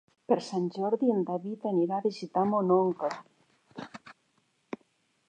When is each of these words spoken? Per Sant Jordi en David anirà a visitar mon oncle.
Per 0.31 0.35
Sant 0.43 0.63
Jordi 0.77 1.11
en 1.15 1.19
David 1.27 1.67
anirà 1.71 1.99
a 2.01 2.03
visitar 2.05 2.45
mon 2.53 2.73
oncle. 2.77 3.93